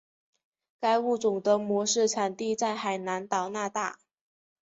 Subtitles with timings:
[0.79, 3.99] 该物种的模式产地在海南岛那大。